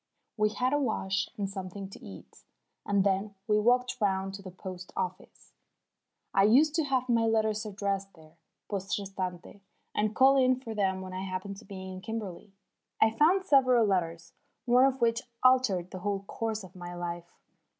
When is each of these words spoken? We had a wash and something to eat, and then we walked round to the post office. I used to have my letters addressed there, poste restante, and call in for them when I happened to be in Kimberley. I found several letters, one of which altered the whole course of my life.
We 0.35 0.49
had 0.49 0.73
a 0.73 0.79
wash 0.79 1.29
and 1.37 1.47
something 1.47 1.87
to 1.91 2.03
eat, 2.03 2.43
and 2.87 3.03
then 3.03 3.35
we 3.45 3.59
walked 3.59 4.01
round 4.01 4.33
to 4.33 4.41
the 4.41 4.49
post 4.49 4.91
office. 4.97 5.53
I 6.33 6.41
used 6.41 6.73
to 6.73 6.85
have 6.85 7.07
my 7.07 7.27
letters 7.27 7.67
addressed 7.67 8.15
there, 8.15 8.37
poste 8.67 8.97
restante, 8.97 9.61
and 9.93 10.15
call 10.15 10.37
in 10.37 10.55
for 10.59 10.73
them 10.73 11.01
when 11.01 11.13
I 11.13 11.21
happened 11.21 11.57
to 11.57 11.65
be 11.65 11.87
in 11.91 12.01
Kimberley. 12.01 12.51
I 12.99 13.11
found 13.11 13.45
several 13.45 13.85
letters, 13.85 14.33
one 14.65 14.85
of 14.85 15.01
which 15.01 15.21
altered 15.43 15.91
the 15.91 15.99
whole 15.99 16.23
course 16.23 16.63
of 16.63 16.75
my 16.75 16.95
life. 16.95 17.37